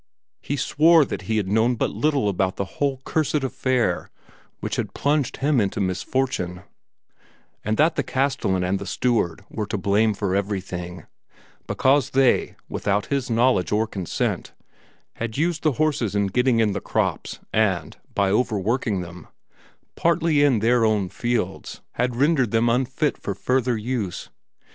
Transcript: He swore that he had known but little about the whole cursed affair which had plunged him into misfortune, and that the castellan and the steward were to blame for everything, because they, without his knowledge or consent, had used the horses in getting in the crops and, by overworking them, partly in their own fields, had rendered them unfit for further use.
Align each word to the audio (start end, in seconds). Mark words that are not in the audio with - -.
He 0.41 0.55
swore 0.57 1.05
that 1.05 1.21
he 1.29 1.37
had 1.37 1.47
known 1.47 1.75
but 1.75 1.91
little 1.91 2.27
about 2.27 2.55
the 2.55 2.65
whole 2.65 2.99
cursed 3.05 3.35
affair 3.43 4.09
which 4.59 4.77
had 4.77 4.95
plunged 4.95 5.37
him 5.37 5.61
into 5.61 5.79
misfortune, 5.79 6.63
and 7.63 7.77
that 7.77 7.95
the 7.97 8.01
castellan 8.01 8.63
and 8.63 8.79
the 8.79 8.87
steward 8.87 9.45
were 9.47 9.67
to 9.67 9.77
blame 9.77 10.15
for 10.15 10.35
everything, 10.35 11.05
because 11.67 12.09
they, 12.09 12.55
without 12.67 13.05
his 13.13 13.29
knowledge 13.29 13.71
or 13.71 13.85
consent, 13.85 14.53
had 15.17 15.37
used 15.37 15.61
the 15.61 15.73
horses 15.73 16.15
in 16.15 16.25
getting 16.25 16.59
in 16.59 16.71
the 16.71 16.81
crops 16.81 17.37
and, 17.53 17.97
by 18.15 18.31
overworking 18.31 19.01
them, 19.01 19.27
partly 19.95 20.41
in 20.43 20.61
their 20.61 20.83
own 20.83 21.09
fields, 21.09 21.81
had 21.91 22.15
rendered 22.15 22.49
them 22.49 22.69
unfit 22.69 23.19
for 23.19 23.35
further 23.35 23.77
use. 23.77 24.31